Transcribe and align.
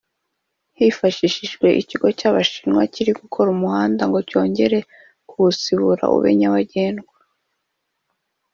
hifashishijwe 0.77 1.67
ikigo 1.81 2.07
cy’Abashinwa 2.17 2.81
kiri 2.93 3.11
gukora 3.21 3.47
umuhanda 3.55 4.03
ngo 4.09 4.19
cyongere 4.29 4.77
kuwusibura 5.29 6.03
ube 6.15 6.29
nyabagendwa 6.39 7.15